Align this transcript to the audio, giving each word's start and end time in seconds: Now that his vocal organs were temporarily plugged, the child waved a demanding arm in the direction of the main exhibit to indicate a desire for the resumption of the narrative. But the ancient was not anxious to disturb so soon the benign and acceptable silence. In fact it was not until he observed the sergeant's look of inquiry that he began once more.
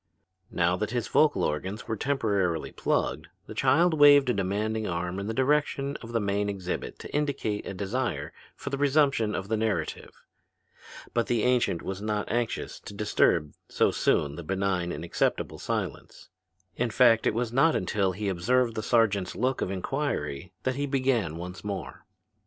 Now 0.49 0.75
that 0.77 0.89
his 0.89 1.07
vocal 1.07 1.43
organs 1.43 1.87
were 1.87 1.95
temporarily 1.95 2.71
plugged, 2.71 3.27
the 3.45 3.53
child 3.53 3.93
waved 3.93 4.31
a 4.31 4.33
demanding 4.33 4.87
arm 4.87 5.19
in 5.19 5.27
the 5.27 5.31
direction 5.31 5.95
of 5.97 6.11
the 6.11 6.19
main 6.19 6.49
exhibit 6.49 6.97
to 6.97 7.15
indicate 7.15 7.67
a 7.67 7.75
desire 7.75 8.33
for 8.55 8.71
the 8.71 8.79
resumption 8.79 9.35
of 9.35 9.47
the 9.47 9.57
narrative. 9.57 10.23
But 11.13 11.27
the 11.27 11.43
ancient 11.43 11.83
was 11.83 12.01
not 12.01 12.31
anxious 12.31 12.79
to 12.79 12.95
disturb 12.95 13.53
so 13.69 13.91
soon 13.91 14.37
the 14.37 14.43
benign 14.43 14.91
and 14.91 15.03
acceptable 15.05 15.59
silence. 15.59 16.29
In 16.75 16.89
fact 16.89 17.27
it 17.27 17.35
was 17.35 17.53
not 17.53 17.75
until 17.75 18.13
he 18.13 18.27
observed 18.27 18.73
the 18.73 18.81
sergeant's 18.81 19.35
look 19.35 19.61
of 19.61 19.69
inquiry 19.69 20.51
that 20.63 20.77
he 20.77 20.87
began 20.87 21.37
once 21.37 21.63
more. 21.63 22.07